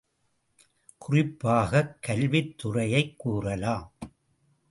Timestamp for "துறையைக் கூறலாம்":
2.57-3.93